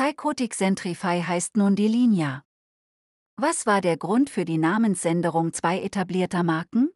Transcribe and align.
Psychotic 0.00 0.54
Centrify 0.54 1.20
heißt 1.20 1.58
nun 1.58 1.76
Delinia. 1.76 2.42
Was 3.36 3.66
war 3.66 3.82
der 3.82 3.98
Grund 3.98 4.30
für 4.30 4.46
die 4.46 4.56
Namensänderung 4.56 5.52
zwei 5.52 5.82
etablierter 5.82 6.42
Marken? 6.42 6.88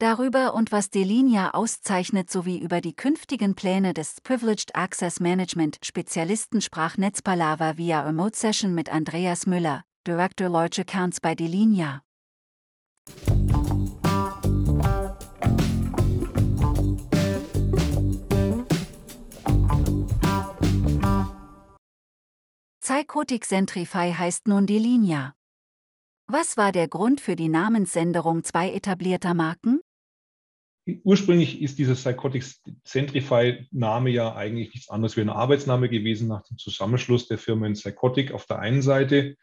Darüber 0.00 0.54
und 0.54 0.72
was 0.72 0.90
Delinia 0.90 1.54
auszeichnet 1.54 2.28
sowie 2.28 2.58
über 2.58 2.80
die 2.80 2.96
künftigen 2.96 3.54
Pläne 3.54 3.94
des 3.94 4.20
Privileged 4.22 4.74
Access 4.74 5.20
Management 5.20 5.78
Spezialisten 5.84 6.60
sprach 6.60 6.96
Netzpalava 6.96 7.76
via 7.76 8.00
Remote 8.00 8.36
Session 8.36 8.74
mit 8.74 8.92
Andreas 8.92 9.46
Müller, 9.46 9.84
Director 10.04 10.48
Large 10.48 10.80
Accounts 10.80 11.20
bei 11.20 11.36
Delinia. 11.36 12.02
Psychotic 22.90 23.44
Centrify 23.44 24.12
heißt 24.12 24.48
nun 24.48 24.66
Delinia. 24.66 25.36
Was 26.26 26.56
war 26.56 26.72
der 26.72 26.88
Grund 26.88 27.20
für 27.20 27.36
die 27.36 27.48
Namensänderung 27.48 28.42
zwei 28.42 28.72
etablierter 28.72 29.32
Marken? 29.32 29.78
Ursprünglich 31.04 31.62
ist 31.62 31.78
dieser 31.78 31.94
Psychotic 31.94 32.44
Centrify-Name 32.82 34.10
ja 34.10 34.34
eigentlich 34.34 34.74
nichts 34.74 34.90
anderes 34.90 35.16
wie 35.16 35.20
ein 35.20 35.28
Arbeitsname 35.28 35.88
gewesen 35.88 36.26
nach 36.26 36.42
dem 36.42 36.58
Zusammenschluss 36.58 37.28
der 37.28 37.38
Firmen 37.38 37.74
Psychotic 37.74 38.32
auf 38.32 38.46
der 38.46 38.58
einen 38.58 38.82
Seite, 38.82 39.36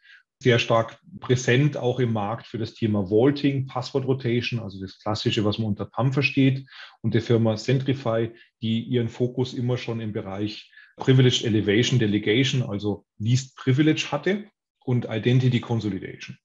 sehr 0.44 0.60
stark 0.60 1.00
präsent 1.22 1.78
auch 1.78 2.02
im 2.02 2.12
Markt 2.12 2.48
für 2.48 2.58
das 2.58 2.74
Thema 2.74 3.10
Vaulting, 3.10 3.66
Password 3.66 4.08
Rotation, 4.08 4.60
also 4.60 4.78
das 4.82 5.00
Klassische, 5.00 5.46
was 5.46 5.58
man 5.58 5.70
unter 5.70 5.86
PAM 5.86 6.12
versteht, 6.12 6.68
und 7.00 7.14
der 7.14 7.22
Firma 7.22 7.56
Centrify, 7.56 8.30
die 8.62 8.82
ihren 8.82 9.08
Fokus 9.08 9.54
immer 9.54 9.78
schon 9.78 10.02
im 10.02 10.12
Bereich 10.12 10.70
Privileged 10.98 11.46
Elevation 11.46 12.00
Delegation, 12.00 12.64
also 12.64 13.06
Least 13.18 13.56
Privilege 13.56 14.08
hatte 14.12 14.46
und 14.84 15.06
Identity 15.10 15.60
Consolidation. 15.60 16.38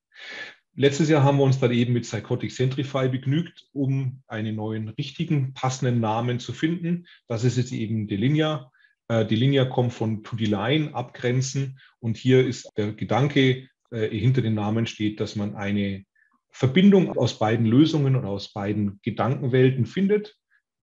Letztes 0.74 1.10
Jahr 1.10 1.22
haben 1.22 1.36
wir 1.38 1.44
uns 1.44 1.58
dann 1.58 1.72
eben 1.72 1.92
mit 1.92 2.04
Psychotic 2.04 2.50
Centrify 2.50 3.08
begnügt, 3.08 3.68
um 3.72 4.22
einen 4.26 4.56
neuen 4.56 4.88
richtigen, 4.88 5.52
passenden 5.52 6.00
Namen 6.00 6.38
zu 6.38 6.52
finden. 6.52 7.06
Das 7.28 7.44
ist 7.44 7.58
jetzt 7.58 7.72
eben 7.72 8.06
Delinia. 8.06 8.70
Äh, 9.08 9.26
Delinia 9.26 9.66
kommt 9.66 9.92
von 9.92 10.22
to 10.22 10.36
the 10.36 10.46
line, 10.46 10.94
abgrenzen. 10.94 11.78
Und 12.00 12.16
hier 12.16 12.46
ist 12.46 12.70
der 12.78 12.92
Gedanke 12.92 13.68
äh, 13.90 14.08
hinter 14.08 14.40
dem 14.40 14.54
Namen 14.54 14.86
steht, 14.86 15.20
dass 15.20 15.36
man 15.36 15.56
eine 15.56 16.04
Verbindung 16.50 17.18
aus 17.18 17.38
beiden 17.38 17.66
Lösungen 17.66 18.16
oder 18.16 18.28
aus 18.28 18.52
beiden 18.52 18.98
Gedankenwelten 19.02 19.84
findet. 19.84 20.36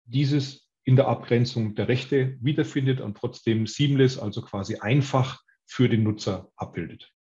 Dieses 0.05 0.68
in 0.89 0.95
der 0.95 1.07
Abgrenzung 1.07 1.75
der 1.75 1.87
Rechte 1.87 2.35
wiederfindet 2.41 2.99
und 2.99 3.15
trotzdem 3.15 3.67
seamless, 3.67 4.17
also 4.17 4.41
quasi 4.41 4.77
einfach 4.77 5.43
für 5.67 5.87
den 5.87 6.01
Nutzer 6.01 6.51
abbildet. 6.55 7.13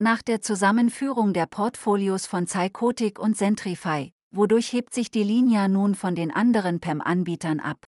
Nach 0.00 0.22
der 0.22 0.40
Zusammenführung 0.40 1.34
der 1.34 1.46
Portfolios 1.46 2.26
von 2.26 2.46
Psychotic 2.46 3.20
und 3.20 3.36
Centrify, 3.36 4.12
wodurch 4.32 4.72
hebt 4.72 4.92
sich 4.92 5.12
die 5.12 5.22
Linie 5.22 5.68
nun 5.68 5.94
von 5.94 6.16
den 6.16 6.32
anderen 6.32 6.80
PEM-Anbietern 6.80 7.60
ab? 7.60 7.86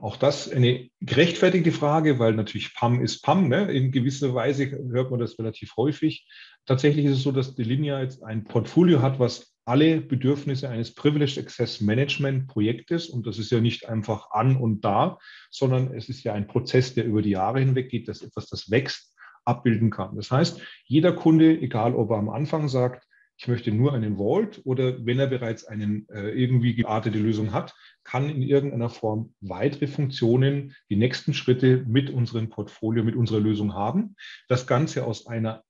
Auch 0.00 0.16
das 0.16 0.50
eine 0.50 0.88
gerechtfertigte 1.00 1.72
Frage, 1.72 2.18
weil 2.18 2.34
natürlich 2.34 2.74
PAM 2.74 3.02
ist 3.02 3.22
PAM. 3.22 3.48
Ne? 3.48 3.70
In 3.70 3.92
gewisser 3.92 4.34
Weise 4.34 4.70
hört 4.70 5.10
man 5.10 5.20
das 5.20 5.38
relativ 5.38 5.76
häufig. 5.76 6.26
Tatsächlich 6.66 7.06
ist 7.06 7.18
es 7.18 7.22
so, 7.22 7.32
dass 7.32 7.54
die 7.54 7.64
Linie 7.64 8.00
jetzt 8.00 8.22
ein 8.22 8.44
Portfolio 8.44 9.02
hat, 9.02 9.18
was 9.18 9.54
alle 9.64 10.00
Bedürfnisse 10.00 10.68
eines 10.68 10.94
Privileged 10.94 11.38
Access 11.38 11.80
Management 11.80 12.48
Projektes. 12.48 13.08
Und 13.08 13.26
das 13.26 13.38
ist 13.38 13.50
ja 13.50 13.60
nicht 13.60 13.88
einfach 13.88 14.30
an 14.30 14.56
und 14.56 14.84
da, 14.84 15.18
sondern 15.50 15.92
es 15.94 16.08
ist 16.08 16.24
ja 16.24 16.32
ein 16.32 16.46
Prozess, 16.46 16.94
der 16.94 17.04
über 17.04 17.22
die 17.22 17.30
Jahre 17.30 17.60
hinweg 17.60 17.90
geht, 17.90 18.08
dass 18.08 18.22
etwas, 18.22 18.48
das 18.48 18.70
wächst, 18.70 19.14
abbilden 19.44 19.90
kann. 19.90 20.16
Das 20.16 20.30
heißt, 20.30 20.60
jeder 20.84 21.12
Kunde, 21.12 21.60
egal 21.60 21.94
ob 21.94 22.10
er 22.10 22.18
am 22.18 22.28
Anfang 22.28 22.68
sagt, 22.68 23.06
ich 23.36 23.48
möchte 23.48 23.72
nur 23.72 23.92
einen 23.92 24.16
Vault 24.16 24.60
oder 24.64 25.04
wenn 25.04 25.18
er 25.18 25.26
bereits 25.26 25.64
eine 25.64 26.04
äh, 26.10 26.30
irgendwie 26.30 26.74
geartete 26.74 27.18
Lösung 27.18 27.52
hat, 27.52 27.74
kann 28.04 28.28
in 28.28 28.42
irgendeiner 28.42 28.88
Form 28.88 29.34
weitere 29.40 29.86
Funktionen, 29.86 30.74
die 30.90 30.96
nächsten 30.96 31.34
Schritte 31.34 31.84
mit 31.86 32.10
unserem 32.10 32.50
Portfolio, 32.50 33.02
mit 33.02 33.16
unserer 33.16 33.40
Lösung 33.40 33.74
haben. 33.74 34.16
Das 34.48 34.66
Ganze 34.66 35.04
aus 35.04 35.26
einer 35.26 35.64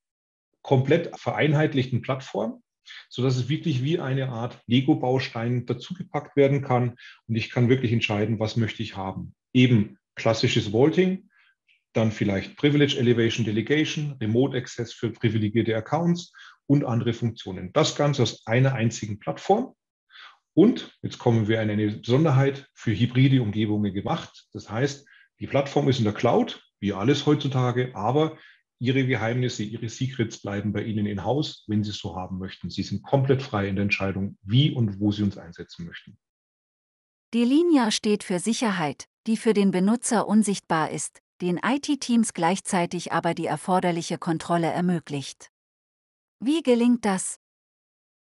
komplett 0.63 1.19
vereinheitlichten 1.19 2.03
Plattform, 2.03 2.63
sodass 3.09 3.37
es 3.37 3.49
wirklich 3.49 3.83
wie 3.83 3.99
eine 3.99 4.29
Art 4.29 4.61
Lego-Baustein 4.67 5.67
dazugepackt 5.67 6.37
werden 6.37 6.63
kann. 6.63 6.97
Und 7.27 7.37
ich 7.37 7.51
kann 7.51 7.69
wirklich 7.69 7.93
entscheiden, 7.93 8.39
was 8.39 8.57
möchte 8.57 8.83
ich 8.83 8.97
haben. 8.97 9.35
Eben 9.53 9.99
klassisches 10.15 10.73
Vaulting, 10.73 11.29
dann 11.93 12.11
vielleicht 12.11 12.57
Privilege 12.57 12.99
Elevation 12.99 13.45
Delegation, 13.45 14.17
Remote 14.21 14.57
Access 14.57 14.93
für 14.93 15.11
privilegierte 15.11 15.77
Accounts 15.77 16.33
und 16.67 16.85
andere 16.85 17.13
Funktionen. 17.13 17.73
Das 17.73 17.97
Ganze 17.97 18.23
aus 18.23 18.47
einer 18.47 18.75
einzigen 18.75 19.19
Plattform. 19.19 19.75
Und 20.55 20.99
jetzt 21.03 21.19
kommen 21.19 21.49
wir 21.49 21.61
an 21.61 21.71
eine 21.71 21.91
Besonderheit 21.91 22.69
für 22.75 22.95
hybride 22.95 23.41
Umgebungen 23.41 23.95
gemacht. 23.95 24.47
Das 24.53 24.71
heißt, 24.71 25.07
die 25.41 25.47
Plattform 25.47 25.89
ist 25.89 25.99
in 25.99 26.05
der 26.05 26.13
Cloud, 26.13 26.63
wie 26.81 26.93
alles 26.93 27.27
heutzutage, 27.27 27.95
aber 27.95 28.37
Ihre 28.79 29.07
Geheimnisse, 29.07 29.63
Ihre 29.63 29.89
Secrets 29.89 30.43
bleiben 30.43 30.73
bei 30.73 30.83
Ihnen 30.83 31.07
in 31.07 31.23
Haus, 31.23 31.65
wenn 31.69 31.85
Sie 31.85 31.91
es 31.91 31.99
so 31.99 32.17
haben 32.17 32.39
möchten. 32.39 32.69
Sie 32.69 32.83
sind 32.83 33.05
komplett 33.05 33.41
frei 33.41 33.69
in 33.69 33.77
der 33.77 33.85
Entscheidung, 33.85 34.37
wie 34.43 34.73
und 34.73 34.99
wo 34.99 35.13
Sie 35.13 35.23
uns 35.23 35.39
einsetzen 35.39 35.87
möchten. 35.87 36.19
Die 37.33 37.45
Linie 37.45 37.93
steht 37.93 38.25
für 38.25 38.41
Sicherheit, 38.41 39.07
die 39.29 39.37
für 39.37 39.55
den 39.55 39.71
Benutzer 39.71 40.27
unsichtbar 40.27 40.91
ist, 40.91 41.21
den 41.41 41.61
IT-Teams 41.65 42.35
gleichzeitig 42.35 43.13
aber 43.13 43.35
die 43.35 43.47
erforderliche 43.47 44.19
Kontrolle 44.19 44.67
ermöglicht. 44.67 45.52
Wie 46.45 46.61
gelingt 46.65 47.05
das? 47.05 47.39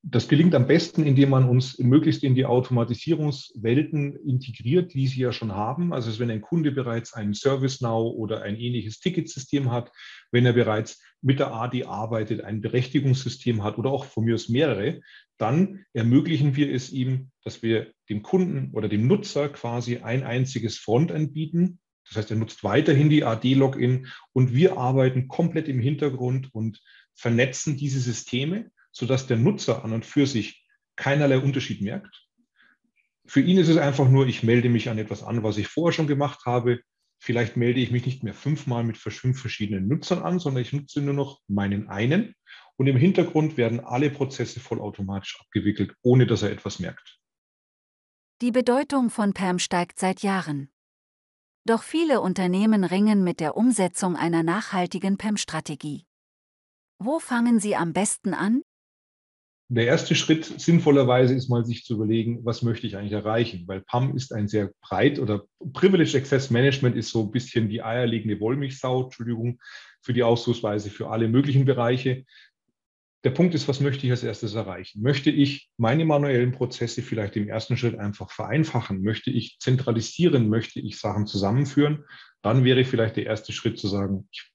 Das 0.03 0.27
gelingt 0.27 0.53
am 0.53 0.67
besten, 0.67 1.05
indem 1.05 1.29
man 1.29 1.47
uns 1.47 1.79
möglichst 1.79 2.23
in 2.23 2.35
die 2.35 2.45
Automatisierungswelten 2.45 4.17
integriert, 4.17 4.93
die 4.93 5.07
sie 5.07 5.21
ja 5.21 5.31
schon 5.31 5.53
haben. 5.53 5.93
Also 5.93 6.19
wenn 6.19 6.29
ein 6.29 6.41
Kunde 6.41 6.73
bereits 6.73 7.13
ein 7.13 7.33
ServiceNow 7.33 8.13
oder 8.13 8.41
ein 8.41 8.57
ähnliches 8.57 8.99
Ticketsystem 8.99 9.71
hat, 9.71 9.93
wenn 10.29 10.45
er 10.45 10.51
bereits 10.51 11.01
mit 11.21 11.39
der 11.39 11.53
AD 11.53 11.85
arbeitet, 11.85 12.41
ein 12.41 12.59
Berechtigungssystem 12.59 13.63
hat 13.63 13.77
oder 13.77 13.91
auch 13.91 14.03
von 14.03 14.25
mir 14.25 14.35
aus 14.35 14.49
mehrere, 14.49 14.99
dann 15.37 15.85
ermöglichen 15.93 16.57
wir 16.57 16.73
es 16.73 16.91
ihm, 16.91 17.31
dass 17.45 17.63
wir 17.63 17.93
dem 18.09 18.23
Kunden 18.23 18.71
oder 18.73 18.89
dem 18.89 19.07
Nutzer 19.07 19.47
quasi 19.47 19.99
ein 19.99 20.23
einziges 20.23 20.77
Frontend 20.77 21.31
bieten. 21.31 21.79
Das 22.07 22.17
heißt, 22.17 22.31
er 22.31 22.37
nutzt 22.37 22.63
weiterhin 22.63 23.09
die 23.09 23.23
AD-Login 23.23 24.07
und 24.33 24.53
wir 24.53 24.77
arbeiten 24.77 25.27
komplett 25.27 25.67
im 25.67 25.79
Hintergrund 25.79 26.53
und 26.53 26.81
vernetzen 27.13 27.77
diese 27.77 27.99
Systeme 27.99 28.71
sodass 28.91 29.27
der 29.27 29.37
Nutzer 29.37 29.83
an 29.83 29.93
und 29.93 30.05
für 30.05 30.27
sich 30.27 30.65
keinerlei 30.95 31.39
Unterschied 31.39 31.81
merkt. 31.81 32.27
Für 33.25 33.41
ihn 33.41 33.57
ist 33.57 33.69
es 33.69 33.77
einfach 33.77 34.09
nur, 34.09 34.27
ich 34.27 34.43
melde 34.43 34.69
mich 34.69 34.89
an 34.89 34.97
etwas 34.97 35.23
an, 35.23 35.43
was 35.43 35.57
ich 35.57 35.67
vorher 35.67 35.93
schon 35.93 36.07
gemacht 36.07 36.45
habe. 36.45 36.81
Vielleicht 37.19 37.55
melde 37.55 37.79
ich 37.79 37.91
mich 37.91 38.05
nicht 38.05 38.23
mehr 38.23 38.33
fünfmal 38.33 38.83
mit 38.83 38.97
fünf 38.97 39.39
verschiedenen 39.39 39.87
Nutzern 39.87 40.23
an, 40.23 40.39
sondern 40.39 40.63
ich 40.63 40.73
nutze 40.73 41.01
nur 41.01 41.13
noch 41.13 41.39
meinen 41.47 41.87
einen. 41.87 42.35
Und 42.77 42.87
im 42.87 42.97
Hintergrund 42.97 43.57
werden 43.57 43.79
alle 43.79 44.09
Prozesse 44.09 44.59
vollautomatisch 44.59 45.39
abgewickelt, 45.39 45.93
ohne 46.01 46.25
dass 46.25 46.41
er 46.41 46.51
etwas 46.51 46.79
merkt. 46.79 47.19
Die 48.41 48.51
Bedeutung 48.51 49.11
von 49.11 49.33
PAM 49.33 49.59
steigt 49.59 49.99
seit 49.99 50.23
Jahren. 50.23 50.71
Doch 51.65 51.83
viele 51.83 52.21
Unternehmen 52.21 52.83
ringen 52.83 53.23
mit 53.23 53.39
der 53.39 53.55
Umsetzung 53.55 54.15
einer 54.15 54.41
nachhaltigen 54.41 55.17
PAM-Strategie. 55.17 56.05
Wo 56.97 57.19
fangen 57.19 57.59
Sie 57.59 57.75
am 57.75 57.93
besten 57.93 58.33
an? 58.33 58.63
der 59.75 59.85
erste 59.85 60.15
Schritt 60.15 60.43
sinnvollerweise 60.59 61.33
ist 61.33 61.47
mal 61.47 61.63
sich 61.63 61.85
zu 61.85 61.93
überlegen, 61.93 62.43
was 62.43 62.61
möchte 62.61 62.87
ich 62.87 62.97
eigentlich 62.97 63.13
erreichen? 63.13 63.63
Weil 63.67 63.79
PAM 63.79 64.17
ist 64.17 64.33
ein 64.33 64.49
sehr 64.49 64.71
breit 64.81 65.17
oder 65.17 65.45
Privileged 65.71 66.13
Access 66.13 66.49
Management 66.49 66.97
ist 66.97 67.09
so 67.09 67.23
ein 67.23 67.31
bisschen 67.31 67.69
die 67.69 67.81
eierlegende 67.81 68.41
Wollmilchsau, 68.41 69.03
Entschuldigung, 69.03 69.61
für 70.01 70.11
die 70.11 70.23
Ausdrucksweise 70.23 70.89
für 70.89 71.09
alle 71.09 71.29
möglichen 71.29 71.63
Bereiche. 71.63 72.25
Der 73.23 73.29
Punkt 73.29 73.53
ist, 73.53 73.67
was 73.67 73.79
möchte 73.79 74.05
ich 74.05 74.11
als 74.11 74.23
erstes 74.23 74.55
erreichen? 74.55 75.01
Möchte 75.01 75.29
ich 75.29 75.69
meine 75.77 76.05
manuellen 76.05 76.51
Prozesse 76.51 77.03
vielleicht 77.03 77.35
im 77.35 77.47
ersten 77.47 77.77
Schritt 77.77 77.99
einfach 77.99 78.31
vereinfachen? 78.31 79.03
Möchte 79.03 79.29
ich 79.29 79.57
zentralisieren? 79.59 80.49
Möchte 80.49 80.79
ich 80.79 80.99
Sachen 80.99 81.27
zusammenführen? 81.27 82.05
Dann 82.41 82.63
wäre 82.63 82.83
vielleicht 82.83 83.17
der 83.17 83.27
erste 83.27 83.53
Schritt 83.53 83.77
zu 83.77 83.87
sagen, 83.87 84.27
ich 84.31 84.51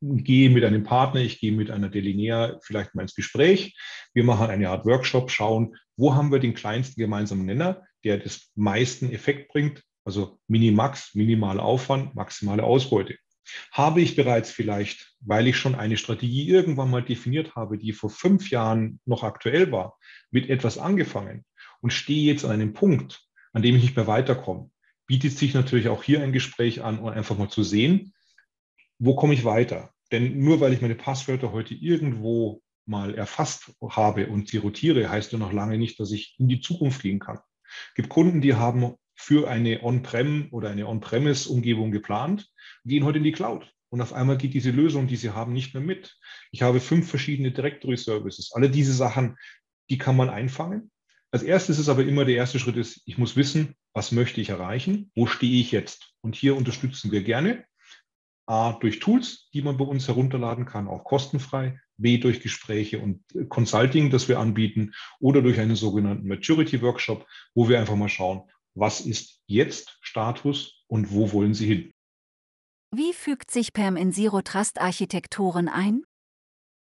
gehe 0.00 0.50
mit 0.50 0.64
einem 0.64 0.82
Partner, 0.82 1.20
ich 1.20 1.38
gehe 1.38 1.52
mit 1.52 1.70
einer 1.70 1.88
Delinea 1.88 2.58
vielleicht 2.62 2.94
mal 2.94 3.02
ins 3.02 3.14
Gespräch. 3.14 3.78
Wir 4.12 4.24
machen 4.24 4.48
eine 4.48 4.70
Art 4.70 4.86
Workshop, 4.86 5.30
schauen, 5.30 5.76
wo 5.96 6.14
haben 6.14 6.32
wir 6.32 6.40
den 6.40 6.54
kleinsten 6.54 7.00
gemeinsamen 7.00 7.44
Nenner, 7.44 7.82
der 8.02 8.18
das 8.18 8.50
meisten 8.56 9.12
Effekt 9.12 9.52
bringt, 9.52 9.84
also 10.04 10.40
Minimax, 10.48 11.14
minimaler 11.14 11.62
Aufwand, 11.62 12.14
maximale 12.14 12.64
Ausbeute. 12.64 13.16
Habe 13.72 14.00
ich 14.00 14.16
bereits 14.16 14.50
vielleicht, 14.50 15.14
weil 15.20 15.46
ich 15.46 15.56
schon 15.56 15.74
eine 15.74 15.96
Strategie 15.96 16.48
irgendwann 16.48 16.90
mal 16.90 17.02
definiert 17.02 17.56
habe, 17.56 17.78
die 17.78 17.92
vor 17.92 18.10
fünf 18.10 18.50
Jahren 18.50 19.00
noch 19.04 19.22
aktuell 19.22 19.72
war, 19.72 19.98
mit 20.30 20.48
etwas 20.48 20.78
angefangen 20.78 21.44
und 21.80 21.92
stehe 21.92 22.30
jetzt 22.30 22.44
an 22.44 22.52
einem 22.52 22.72
Punkt, 22.72 23.26
an 23.52 23.62
dem 23.62 23.76
ich 23.76 23.82
nicht 23.82 23.96
mehr 23.96 24.06
weiterkomme, 24.06 24.70
bietet 25.06 25.36
sich 25.36 25.54
natürlich 25.54 25.88
auch 25.88 26.02
hier 26.02 26.22
ein 26.22 26.32
Gespräch 26.32 26.82
an, 26.82 26.98
um 26.98 27.08
einfach 27.08 27.36
mal 27.36 27.48
zu 27.48 27.62
sehen, 27.62 28.12
wo 28.98 29.16
komme 29.16 29.34
ich 29.34 29.44
weiter? 29.44 29.92
Denn 30.12 30.38
nur 30.38 30.60
weil 30.60 30.72
ich 30.72 30.82
meine 30.82 30.94
Passwörter 30.94 31.52
heute 31.52 31.74
irgendwo 31.74 32.62
mal 32.86 33.14
erfasst 33.14 33.72
habe 33.88 34.26
und 34.26 34.48
sie 34.48 34.58
rotiere, 34.58 35.08
heißt 35.08 35.32
ja 35.32 35.38
noch 35.38 35.52
lange 35.52 35.78
nicht, 35.78 35.98
dass 36.00 36.10
ich 36.12 36.36
in 36.38 36.48
die 36.48 36.60
Zukunft 36.60 37.02
gehen 37.02 37.18
kann. 37.18 37.38
Es 37.88 37.94
gibt 37.94 38.08
Kunden, 38.08 38.40
die 38.40 38.54
haben 38.54 38.94
für 39.20 39.48
eine 39.48 39.82
On-Prem 39.82 40.48
oder 40.50 40.70
eine 40.70 40.86
On-Premise-Umgebung 40.88 41.90
geplant, 41.90 42.48
gehen 42.84 43.04
heute 43.04 43.18
in 43.18 43.24
die 43.24 43.32
Cloud. 43.32 43.70
Und 43.90 44.00
auf 44.00 44.14
einmal 44.14 44.38
geht 44.38 44.54
diese 44.54 44.70
Lösung, 44.70 45.08
die 45.08 45.16
sie 45.16 45.30
haben, 45.30 45.52
nicht 45.52 45.74
mehr 45.74 45.82
mit. 45.82 46.16
Ich 46.52 46.62
habe 46.62 46.80
fünf 46.80 47.10
verschiedene 47.10 47.52
Directory-Services. 47.52 48.52
Alle 48.54 48.70
diese 48.70 48.94
Sachen, 48.94 49.36
die 49.90 49.98
kann 49.98 50.16
man 50.16 50.30
einfangen. 50.30 50.90
Als 51.32 51.42
erstes 51.42 51.78
ist 51.78 51.88
aber 51.88 52.02
immer 52.04 52.24
der 52.24 52.36
erste 52.36 52.58
Schritt 52.58 52.76
ist, 52.76 53.02
ich 53.04 53.18
muss 53.18 53.36
wissen, 53.36 53.74
was 53.92 54.10
möchte 54.10 54.40
ich 54.40 54.48
erreichen? 54.48 55.10
Wo 55.14 55.26
stehe 55.26 55.60
ich 55.60 55.70
jetzt? 55.70 56.14
Und 56.22 56.34
hier 56.34 56.56
unterstützen 56.56 57.12
wir 57.12 57.22
gerne. 57.22 57.64
A, 58.46 58.72
durch 58.72 59.00
Tools, 59.00 59.50
die 59.52 59.62
man 59.62 59.76
bei 59.76 59.84
uns 59.84 60.08
herunterladen 60.08 60.64
kann, 60.64 60.88
auch 60.88 61.04
kostenfrei. 61.04 61.78
B, 61.98 62.16
durch 62.16 62.40
Gespräche 62.40 62.98
und 62.98 63.22
Consulting, 63.50 64.10
das 64.10 64.28
wir 64.28 64.38
anbieten. 64.38 64.92
Oder 65.20 65.42
durch 65.42 65.60
einen 65.60 65.76
sogenannten 65.76 66.26
Maturity 66.26 66.80
Workshop, 66.80 67.26
wo 67.54 67.68
wir 67.68 67.78
einfach 67.78 67.96
mal 67.96 68.08
schauen, 68.08 68.50
was 68.74 69.00
ist 69.00 69.40
jetzt 69.46 69.98
Status 70.00 70.84
und 70.86 71.12
wo 71.12 71.32
wollen 71.32 71.54
Sie 71.54 71.66
hin? 71.66 71.92
Wie 72.92 73.12
fügt 73.12 73.50
sich 73.50 73.72
PERM 73.72 73.96
in 73.96 74.12
Zero 74.12 74.42
Trust 74.42 74.80
Architekturen 74.80 75.68
ein? 75.68 76.02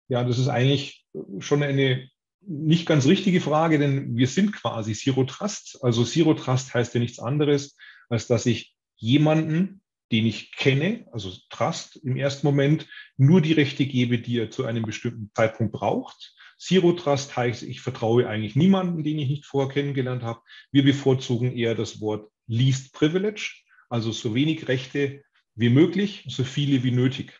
Ja, 0.07 0.23
das 0.23 0.39
ist 0.39 0.49
eigentlich 0.49 1.05
schon 1.39 1.63
eine 1.63 2.09
nicht 2.47 2.85
ganz 2.85 3.05
richtige 3.07 3.41
Frage, 3.41 3.79
denn 3.79 4.15
wir 4.15 4.27
sind 4.27 4.51
quasi 4.51 4.93
Zero 4.93 5.23
Trust. 5.23 5.79
Also 5.81 6.03
Zero 6.03 6.33
Trust 6.33 6.73
heißt 6.73 6.93
ja 6.93 6.99
nichts 6.99 7.19
anderes, 7.19 7.75
als 8.09 8.27
dass 8.27 8.45
ich 8.45 8.75
jemanden, 8.95 9.81
den 10.11 10.25
ich 10.25 10.51
kenne, 10.51 11.07
also 11.11 11.31
Trust 11.49 11.95
im 11.97 12.15
ersten 12.15 12.45
Moment, 12.45 12.87
nur 13.17 13.41
die 13.41 13.53
Rechte 13.53 13.85
gebe, 13.85 14.19
die 14.19 14.37
er 14.37 14.51
zu 14.51 14.65
einem 14.65 14.83
bestimmten 14.83 15.31
Zeitpunkt 15.33 15.73
braucht. 15.73 16.35
Zero 16.57 16.93
Trust 16.93 17.35
heißt, 17.35 17.63
ich 17.63 17.81
vertraue 17.81 18.27
eigentlich 18.27 18.55
niemanden, 18.55 19.03
den 19.03 19.19
ich 19.19 19.29
nicht 19.29 19.45
vorher 19.45 19.73
kennengelernt 19.73 20.23
habe. 20.23 20.41
Wir 20.71 20.83
bevorzugen 20.83 21.55
eher 21.55 21.75
das 21.75 22.01
Wort 22.01 22.31
Least 22.47 22.93
Privilege, 22.93 23.53
also 23.89 24.11
so 24.11 24.33
wenig 24.33 24.67
Rechte 24.67 25.23
wie 25.55 25.69
möglich, 25.69 26.25
so 26.29 26.43
viele 26.43 26.83
wie 26.83 26.91
nötig. 26.91 27.39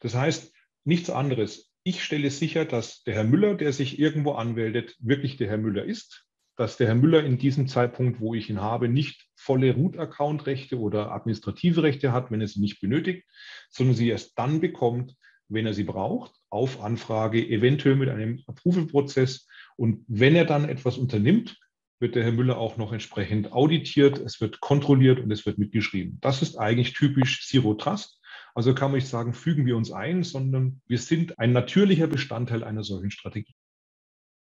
Das 0.00 0.14
heißt, 0.14 0.52
nichts 0.84 1.10
anderes. 1.10 1.70
Ich 1.82 2.02
stelle 2.02 2.30
sicher, 2.30 2.64
dass 2.64 3.02
der 3.04 3.14
Herr 3.14 3.24
Müller, 3.24 3.54
der 3.54 3.72
sich 3.72 3.98
irgendwo 3.98 4.32
anmeldet, 4.32 4.96
wirklich 5.00 5.36
der 5.36 5.48
Herr 5.48 5.58
Müller 5.58 5.84
ist, 5.84 6.26
dass 6.56 6.76
der 6.76 6.86
Herr 6.86 6.94
Müller 6.94 7.24
in 7.24 7.38
diesem 7.38 7.66
Zeitpunkt, 7.66 8.20
wo 8.20 8.34
ich 8.34 8.48
ihn 8.48 8.60
habe, 8.60 8.88
nicht 8.88 9.26
volle 9.34 9.74
Root-Account-Rechte 9.74 10.78
oder 10.78 11.10
administrative 11.10 11.82
Rechte 11.82 12.12
hat, 12.12 12.30
wenn 12.30 12.40
er 12.40 12.48
sie 12.48 12.60
nicht 12.60 12.80
benötigt, 12.80 13.26
sondern 13.70 13.96
sie 13.96 14.08
erst 14.08 14.38
dann 14.38 14.60
bekommt, 14.60 15.14
wenn 15.54 15.66
er 15.66 15.74
sie 15.74 15.84
braucht, 15.84 16.32
auf 16.50 16.82
Anfrage, 16.82 17.46
eventuell 17.46 17.96
mit 17.96 18.08
einem 18.08 18.42
Approval-Prozess. 18.46 19.46
Und 19.76 20.04
wenn 20.08 20.36
er 20.36 20.44
dann 20.44 20.68
etwas 20.68 20.98
unternimmt, 20.98 21.58
wird 22.00 22.16
der 22.16 22.24
Herr 22.24 22.32
Müller 22.32 22.58
auch 22.58 22.76
noch 22.76 22.92
entsprechend 22.92 23.52
auditiert, 23.52 24.18
es 24.18 24.40
wird 24.40 24.60
kontrolliert 24.60 25.20
und 25.20 25.30
es 25.30 25.46
wird 25.46 25.58
mitgeschrieben. 25.58 26.18
Das 26.20 26.42
ist 26.42 26.56
eigentlich 26.56 26.92
typisch 26.92 27.46
Zero 27.46 27.74
Trust. 27.74 28.20
Also 28.54 28.74
kann 28.74 28.90
man 28.90 28.98
nicht 28.98 29.08
sagen, 29.08 29.32
fügen 29.32 29.66
wir 29.66 29.76
uns 29.76 29.90
ein, 29.90 30.22
sondern 30.22 30.80
wir 30.86 30.98
sind 30.98 31.38
ein 31.38 31.52
natürlicher 31.52 32.06
Bestandteil 32.06 32.62
einer 32.62 32.84
solchen 32.84 33.10
Strategie. 33.10 33.54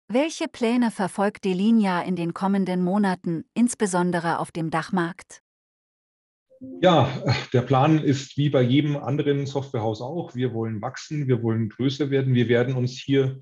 Welche 0.07 0.47
Pläne 0.47 0.89
verfolgt 0.89 1.45
Delinia 1.45 2.01
in 2.01 2.15
den 2.15 2.33
kommenden 2.33 2.83
Monaten, 2.83 3.43
insbesondere 3.53 4.39
auf 4.39 4.51
dem 4.51 4.71
Dachmarkt? 4.71 5.41
Ja, 6.81 7.09
der 7.53 7.61
Plan 7.61 7.99
ist 7.99 8.37
wie 8.37 8.49
bei 8.49 8.61
jedem 8.61 8.97
anderen 8.97 9.45
Softwarehaus 9.45 10.01
auch. 10.01 10.35
Wir 10.35 10.53
wollen 10.53 10.81
wachsen, 10.81 11.27
wir 11.27 11.41
wollen 11.41 11.69
größer 11.69 12.09
werden. 12.09 12.33
Wir 12.33 12.49
werden 12.49 12.75
uns 12.75 12.91
hier 12.91 13.39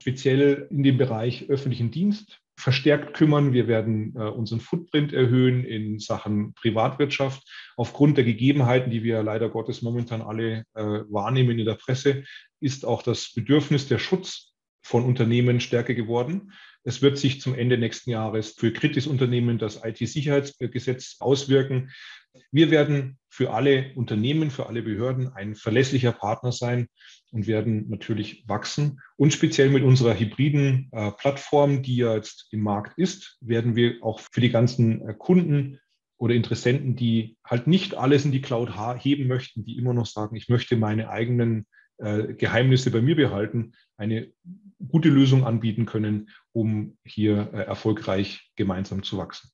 speziell 0.00 0.68
in 0.70 0.82
dem 0.82 0.96
Bereich 0.96 1.50
öffentlichen 1.50 1.90
Dienst 1.90 2.40
verstärkt 2.56 3.14
kümmern. 3.14 3.52
Wir 3.52 3.66
werden 3.66 4.14
äh, 4.14 4.20
unseren 4.20 4.60
Footprint 4.60 5.12
erhöhen 5.12 5.64
in 5.64 5.98
Sachen 5.98 6.54
Privatwirtschaft. 6.54 7.42
Aufgrund 7.76 8.18
der 8.18 8.24
Gegebenheiten, 8.24 8.90
die 8.90 9.02
wir 9.02 9.22
leider 9.22 9.48
Gottes 9.48 9.82
momentan 9.82 10.22
alle 10.22 10.64
äh, 10.74 10.82
wahrnehmen 11.08 11.58
in 11.58 11.64
der 11.64 11.74
Presse, 11.74 12.24
ist 12.60 12.84
auch 12.84 13.02
das 13.02 13.32
Bedürfnis 13.32 13.88
der 13.88 13.98
Schutz 13.98 14.54
von 14.82 15.04
Unternehmen 15.04 15.60
stärker 15.60 15.94
geworden. 15.94 16.52
Es 16.84 17.02
wird 17.02 17.18
sich 17.18 17.40
zum 17.40 17.54
Ende 17.54 17.76
nächsten 17.76 18.10
Jahres 18.10 18.54
für 18.58 18.72
Kritisunternehmen 18.72 19.58
das 19.58 19.84
IT-Sicherheitsgesetz 19.84 21.16
auswirken. 21.20 21.90
Wir 22.52 22.70
werden 22.70 23.18
für 23.28 23.52
alle 23.52 23.92
Unternehmen, 23.96 24.50
für 24.50 24.66
alle 24.66 24.82
Behörden 24.82 25.28
ein 25.28 25.54
verlässlicher 25.54 26.12
Partner 26.12 26.52
sein 26.52 26.88
und 27.32 27.46
werden 27.46 27.88
natürlich 27.88 28.44
wachsen. 28.48 29.00
Und 29.16 29.32
speziell 29.32 29.68
mit 29.68 29.82
unserer 29.82 30.18
hybriden 30.18 30.88
äh, 30.92 31.10
Plattform, 31.12 31.82
die 31.82 31.96
ja 31.96 32.14
jetzt 32.14 32.48
im 32.50 32.60
Markt 32.60 32.98
ist, 32.98 33.36
werden 33.40 33.76
wir 33.76 34.02
auch 34.02 34.20
für 34.20 34.40
die 34.40 34.50
ganzen 34.50 35.06
äh, 35.08 35.14
Kunden 35.14 35.80
oder 36.16 36.34
Interessenten, 36.34 36.96
die 36.96 37.36
halt 37.44 37.66
nicht 37.66 37.94
alles 37.94 38.24
in 38.24 38.32
die 38.32 38.42
Cloud 38.42 38.72
heben 39.02 39.26
möchten, 39.26 39.64
die 39.64 39.78
immer 39.78 39.94
noch 39.94 40.06
sagen, 40.06 40.36
ich 40.36 40.48
möchte 40.48 40.76
meine 40.76 41.08
eigenen 41.08 41.66
äh, 42.00 42.34
Geheimnisse 42.34 42.90
bei 42.90 43.00
mir 43.00 43.16
behalten, 43.16 43.72
eine 43.96 44.32
gute 44.88 45.08
Lösung 45.08 45.44
anbieten 45.44 45.86
können, 45.86 46.30
um 46.52 46.96
hier 47.04 47.50
äh, 47.52 47.62
erfolgreich 47.62 48.50
gemeinsam 48.56 49.02
zu 49.02 49.18
wachsen. 49.18 49.50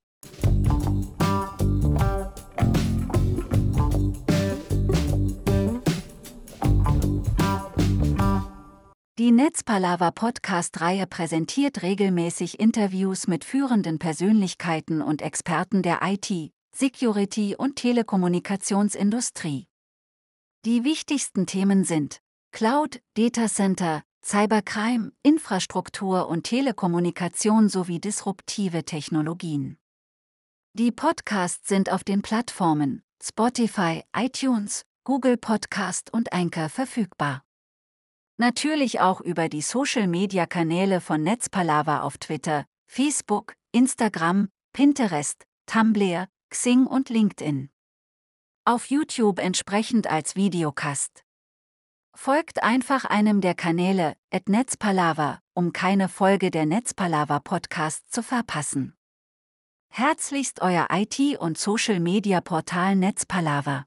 Die 9.19 9.33
Netzpalava 9.33 10.11
Podcast-Reihe 10.13 11.07
präsentiert 11.07 11.83
regelmäßig 11.83 12.61
Interviews 12.61 13.27
mit 13.27 13.45
führenden 13.45 13.99
Persönlichkeiten 13.99 15.03
und 15.03 15.23
Experten 15.23 15.83
der 15.83 16.01
IT, 16.03 16.53
Security 16.73 17.57
und 17.57 17.77
Telekommunikationsindustrie. 17.77 19.67
Die 20.65 20.85
wichtigsten 20.85 21.47
Themen 21.47 21.85
sind 21.85 22.21
Cloud, 22.53 23.01
Datacenter, 23.15 24.03
Cybercrime, 24.25 25.13
Infrastruktur 25.23 26.29
und 26.29 26.45
Telekommunikation 26.45 27.69
sowie 27.69 28.01
disruptive 28.01 28.85
Technologien. 28.85 29.79
Die 30.73 30.93
Podcasts 30.93 31.69
sind 31.69 31.91
auf 31.91 32.05
den 32.05 32.23
Plattformen 32.23 33.03
Spotify, 33.23 34.03
iTunes, 34.15 34.85
Google 35.05 35.37
Podcast 35.37 36.13
und 36.13 36.33
Anchor 36.33 36.69
verfügbar. 36.69 37.45
Natürlich 38.39 39.01
auch 39.01 39.21
über 39.21 39.49
die 39.49 39.63
Social-Media-Kanäle 39.63 41.01
von 41.01 41.23
Netzpalava 41.23 42.01
auf 42.03 42.19
Twitter, 42.19 42.67
Facebook, 42.87 43.55
Instagram, 43.73 44.49
Pinterest, 44.73 45.45
Tumblr, 45.67 46.29
Xing 46.51 46.87
und 46.87 47.09
LinkedIn. 47.09 47.71
Auf 48.65 48.91
YouTube 48.91 49.39
entsprechend 49.39 50.07
als 50.07 50.37
Videocast. 50.37 51.26
Folgt 52.19 52.63
einfach 52.63 53.05
einem 53.05 53.43
der 53.43 53.55
Kanäle, 53.55 54.17
at 54.33 54.49
um 55.55 55.73
keine 55.73 56.09
Folge 56.09 56.51
der 56.51 56.65
Netzpalava 56.65 57.41
Podcast 57.41 58.11
zu 58.11 58.23
verpassen. 58.23 58.97
Herzlichst 59.91 60.63
euer 60.63 60.89
IT- 60.91 61.39
und 61.39 61.59
Social-Media-Portal 61.59 62.97
Netzpalava. 62.97 63.85